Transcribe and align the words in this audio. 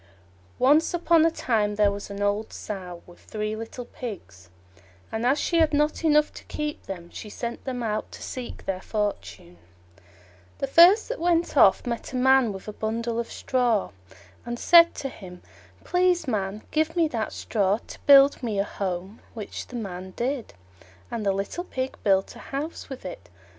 Once 0.57 0.95
upon 0.95 1.23
a 1.23 1.29
time 1.29 1.75
there 1.75 1.91
was 1.91 2.09
an 2.09 2.23
old 2.23 2.51
Sow 2.51 3.03
with 3.05 3.19
three 3.19 3.55
little 3.55 3.85
Pigs, 3.85 4.49
and 5.11 5.27
as 5.27 5.39
she 5.39 5.57
had 5.59 5.75
not 5.75 6.03
enough 6.03 6.33
to 6.33 6.43
keep 6.45 6.81
them, 6.87 7.11
she 7.13 7.29
sent 7.29 7.63
them 7.65 7.83
out 7.83 8.11
to 8.11 8.23
seek 8.23 8.65
their 8.65 8.81
fortune. 8.81 9.59
The 10.57 10.65
first 10.65 11.07
that 11.09 11.19
went 11.19 11.55
off 11.55 11.85
met 11.85 12.13
a 12.13 12.15
Man 12.15 12.51
with 12.51 12.67
a 12.67 12.73
bundle 12.73 13.19
of 13.19 13.31
straw, 13.31 13.91
and 14.43 14.57
said 14.57 14.95
to 14.95 15.09
him, 15.09 15.43
"Please, 15.83 16.27
Man, 16.27 16.63
give 16.71 16.95
me 16.95 17.07
that 17.09 17.31
straw 17.31 17.77
to 17.85 17.99
build 18.07 18.41
me 18.41 18.57
a 18.57 18.63
house"; 18.63 19.11
which 19.35 19.67
the 19.67 19.75
Man 19.75 20.13
did, 20.15 20.55
and 21.11 21.23
the 21.23 21.31
little 21.31 21.63
Pig 21.65 21.95
built 22.03 22.35
a 22.35 22.39
house 22.39 22.89
with 22.89 23.05
it. 23.05 23.29